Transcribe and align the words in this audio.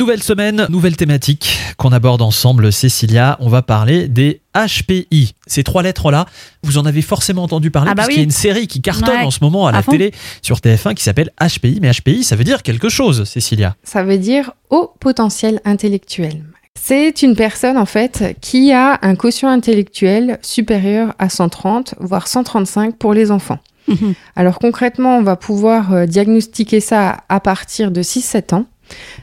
Nouvelle 0.00 0.22
semaine, 0.22 0.66
nouvelle 0.70 0.96
thématique 0.96 1.58
qu'on 1.76 1.92
aborde 1.92 2.22
ensemble, 2.22 2.72
Cécilia. 2.72 3.36
On 3.38 3.50
va 3.50 3.60
parler 3.60 4.08
des 4.08 4.40
HPI. 4.54 5.34
Ces 5.46 5.62
trois 5.62 5.82
lettres-là, 5.82 6.24
vous 6.62 6.78
en 6.78 6.86
avez 6.86 7.02
forcément 7.02 7.42
entendu 7.42 7.70
parler 7.70 7.90
Ah 7.92 7.94
bah 7.94 7.96
parce 8.04 8.08
oui. 8.08 8.14
qu'il 8.14 8.20
y 8.20 8.22
a 8.22 8.24
une 8.24 8.30
série 8.30 8.66
qui 8.66 8.80
cartonne 8.80 9.16
Ouais, 9.16 9.24
en 9.26 9.30
ce 9.30 9.40
moment 9.42 9.66
à 9.66 9.68
à 9.68 9.72
la 9.72 9.82
fond. 9.82 9.92
télé 9.92 10.14
sur 10.40 10.56
TF1 10.56 10.94
qui 10.94 11.04
s'appelle 11.04 11.28
HPI. 11.38 11.80
Mais 11.82 11.90
HPI, 11.92 12.24
ça 12.24 12.34
veut 12.34 12.44
dire 12.44 12.62
quelque 12.62 12.88
chose, 12.88 13.24
Cécilia. 13.24 13.76
Ça 13.84 14.02
veut 14.02 14.16
dire 14.16 14.52
haut 14.70 14.90
potentiel 15.00 15.60
intellectuel. 15.66 16.44
C'est 16.80 17.20
une 17.20 17.36
personne 17.36 17.76
en 17.76 17.84
fait 17.84 18.38
qui 18.40 18.72
a 18.72 18.98
un 19.02 19.16
quotient 19.16 19.50
intellectuel 19.50 20.38
supérieur 20.40 21.12
à 21.18 21.28
130 21.28 21.96
voire 22.00 22.26
135 22.26 22.96
pour 22.96 23.12
les 23.12 23.30
enfants. 23.30 23.58
Mhm. 23.86 24.14
Alors 24.34 24.60
concrètement, 24.60 25.18
on 25.18 25.22
va 25.22 25.36
pouvoir 25.36 25.92
euh, 25.92 26.06
diagnostiquer 26.06 26.80
ça 26.80 27.18
à 27.28 27.38
partir 27.40 27.90
de 27.90 28.00
6-7 28.02 28.54
ans. 28.54 28.64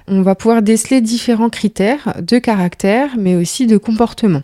On 0.08 0.22
va 0.22 0.36
pouvoir 0.36 0.62
déceler 0.62 1.02
différents 1.02 1.50
critères 1.50 2.16
de 2.22 2.40
caractère, 2.40 3.12
mais 3.18 3.36
aussi 3.36 3.68
de 3.68 3.78
comportement. 3.78 4.42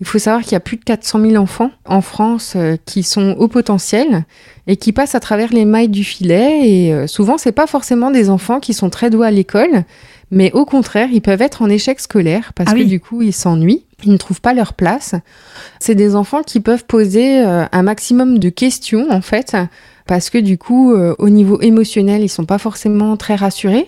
Il 0.00 0.06
faut 0.06 0.18
savoir 0.20 0.42
qu'il 0.42 0.52
y 0.52 0.56
a 0.56 0.60
plus 0.60 0.76
de 0.76 0.84
400 0.84 1.20
000 1.20 1.42
enfants 1.42 1.72
en 1.84 2.00
France 2.00 2.52
euh, 2.54 2.76
qui 2.84 3.02
sont 3.02 3.34
au 3.38 3.48
potentiel 3.48 4.24
et 4.68 4.76
qui 4.76 4.92
passent 4.92 5.16
à 5.16 5.20
travers 5.20 5.52
les 5.52 5.64
mailles 5.64 5.88
du 5.88 6.04
filet. 6.04 6.60
Et 6.68 6.94
euh, 6.94 7.08
souvent, 7.08 7.36
c'est 7.36 7.50
pas 7.52 7.66
forcément 7.66 8.12
des 8.12 8.30
enfants 8.30 8.60
qui 8.60 8.74
sont 8.74 8.90
très 8.90 9.10
doués 9.10 9.26
à 9.26 9.30
l'école, 9.32 9.82
mais 10.30 10.52
au 10.52 10.64
contraire, 10.64 11.08
ils 11.12 11.20
peuvent 11.22 11.42
être 11.42 11.62
en 11.62 11.68
échec 11.68 11.98
scolaire 11.98 12.52
parce 12.54 12.70
Ah 12.70 12.74
que 12.74 12.80
oui. 12.80 12.86
du 12.86 13.00
coup, 13.00 13.22
ils 13.22 13.32
s'ennuient, 13.32 13.84
ils 14.04 14.12
ne 14.12 14.18
trouvent 14.18 14.40
pas 14.40 14.54
leur 14.54 14.74
place. 14.74 15.16
C'est 15.80 15.96
des 15.96 16.14
enfants 16.14 16.42
qui 16.44 16.60
peuvent 16.60 16.84
poser 16.84 17.44
euh, 17.44 17.64
un 17.72 17.82
maximum 17.82 18.38
de 18.38 18.50
questions 18.50 19.10
en 19.10 19.20
fait, 19.20 19.56
parce 20.08 20.30
que 20.30 20.38
du 20.38 20.56
coup, 20.58 20.92
euh, 20.94 21.14
au 21.18 21.28
niveau 21.28 21.60
émotionnel, 21.60 22.22
ils 22.22 22.28
sont 22.30 22.46
pas 22.46 22.56
forcément 22.58 23.16
très 23.18 23.36
rassurés. 23.36 23.86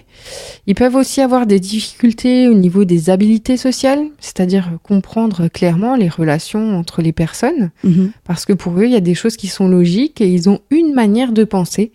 Ils 0.68 0.74
peuvent 0.76 0.94
aussi 0.94 1.22
avoir 1.22 1.46
des 1.46 1.58
difficultés 1.58 2.46
au 2.46 2.52
niveau 2.54 2.84
des 2.84 3.08
habilités 3.08 3.56
sociales, 3.56 4.04
c'est-à-dire 4.20 4.70
comprendre 4.82 5.48
clairement 5.48 5.96
les 5.96 6.10
relations 6.10 6.76
entre 6.78 7.00
les 7.00 7.12
personnes, 7.12 7.70
Mhm. 7.82 8.12
parce 8.22 8.44
que 8.44 8.52
pour 8.52 8.78
eux, 8.78 8.84
il 8.84 8.92
y 8.92 8.96
a 8.96 9.00
des 9.00 9.14
choses 9.14 9.36
qui 9.36 9.48
sont 9.48 9.66
logiques 9.66 10.20
et 10.20 10.28
ils 10.28 10.48
ont 10.50 10.60
une 10.70 10.92
manière 10.92 11.32
de 11.32 11.42
penser. 11.44 11.90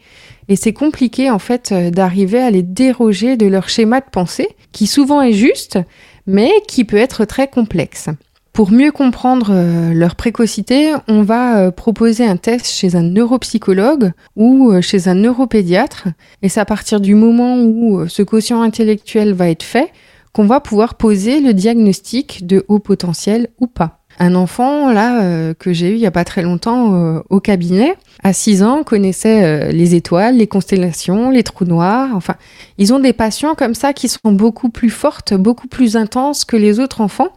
Et 0.49 0.55
c'est 0.55 0.73
compliqué 0.73 1.29
en 1.29 1.39
fait 1.39 1.71
euh, 1.71 1.91
d'arriver 1.91 2.39
à 2.39 2.49
les 2.49 2.63
déroger 2.63 3.37
de 3.37 3.45
leur 3.45 3.69
schéma 3.69 3.99
de 3.99 4.09
pensée, 4.11 4.49
qui 4.71 4.87
souvent 4.87 5.21
est 5.21 5.33
juste, 5.33 5.77
mais 6.25 6.51
qui 6.67 6.83
peut 6.83 6.97
être 6.97 7.25
très 7.25 7.47
complexe. 7.47 8.09
Pour 8.55 8.71
mieux 8.71 8.93
comprendre 8.93 9.47
euh, 9.49 9.93
leur 9.93 10.15
précocité, 10.15 10.93
on 11.09 11.23
va 11.23 11.57
euh, 11.57 11.71
proposer 11.71 12.25
un 12.25 12.37
test 12.37 12.67
chez 12.67 12.95
un 12.95 13.01
neuropsychologue 13.01 14.13
ou 14.37 14.71
euh, 14.71 14.79
chez 14.79 15.09
un 15.09 15.15
neuropédiatre. 15.15 16.07
Et 16.41 16.47
c'est 16.47 16.61
à 16.61 16.65
partir 16.65 17.01
du 17.01 17.15
moment 17.15 17.57
où 17.57 18.07
ce 18.07 18.23
quotient 18.23 18.61
intellectuel 18.61 19.33
va 19.33 19.49
être 19.49 19.61
fait 19.61 19.91
qu'on 20.35 20.47
va 20.47 20.59
pouvoir 20.59 20.95
poser 20.95 21.39
le 21.39 21.53
diagnostic 21.53 22.45
de 22.45 22.65
haut 22.67 22.79
potentiel 22.79 23.47
ou 23.61 23.67
pas. 23.67 24.01
Un 24.19 24.35
enfant, 24.35 24.91
là, 24.91 25.23
euh, 25.23 25.53
que 25.53 25.71
j'ai 25.71 25.91
eu 25.91 25.93
il 25.93 25.99
y 25.99 26.05
a 26.05 26.11
pas 26.11 26.25
très 26.25 26.41
longtemps 26.41 26.93
euh, 26.93 27.21
au 27.29 27.39
cabinet, 27.39 27.95
à 28.21 28.33
6 28.33 28.61
ans, 28.61 28.83
connaissait 28.83 29.45
euh, 29.45 29.71
les 29.71 29.95
étoiles, 29.95 30.35
les 30.35 30.47
constellations, 30.47 31.29
les 31.29 31.43
trous 31.43 31.63
noirs. 31.63 32.09
Enfin, 32.13 32.35
ils 32.77 32.93
ont 32.93 32.99
des 32.99 33.13
passions 33.13 33.55
comme 33.55 33.75
ça 33.75 33.93
qui 33.93 34.09
sont 34.09 34.33
beaucoup 34.33 34.67
plus 34.67 34.89
fortes, 34.89 35.33
beaucoup 35.33 35.69
plus 35.69 35.95
intenses 35.95 36.43
que 36.43 36.57
les 36.57 36.81
autres 36.81 36.99
enfants 36.99 37.29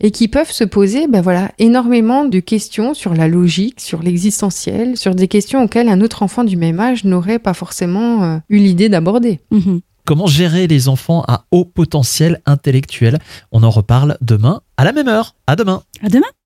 et 0.00 0.10
qui 0.10 0.26
peuvent 0.26 0.50
se 0.50 0.64
poser, 0.64 1.08
ben 1.08 1.20
voilà, 1.20 1.52
énormément 1.58 2.24
de 2.24 2.40
questions 2.40 2.94
sur 2.94 3.12
la 3.12 3.28
logique, 3.28 3.82
sur 3.82 4.02
l'existentiel, 4.02 4.96
sur 4.96 5.14
des 5.14 5.28
questions 5.28 5.62
auxquelles 5.62 5.90
un 5.90 6.00
autre 6.00 6.22
enfant 6.22 6.42
du 6.42 6.56
même 6.56 6.80
âge 6.80 7.04
n'aurait 7.04 7.38
pas 7.38 7.54
forcément 7.54 8.40
eu 8.48 8.56
l'idée 8.56 8.88
d'aborder. 8.88 9.40
Mhm. 9.50 9.80
Comment 10.06 10.28
gérer 10.28 10.68
les 10.68 10.88
enfants 10.88 11.24
à 11.26 11.46
haut 11.50 11.64
potentiel 11.64 12.40
intellectuel? 12.46 13.18
On 13.50 13.64
en 13.64 13.70
reparle 13.70 14.16
demain 14.20 14.60
à 14.76 14.84
la 14.84 14.92
même 14.92 15.08
heure. 15.08 15.34
À 15.48 15.56
demain. 15.56 15.82
À 16.00 16.08
demain. 16.08 16.28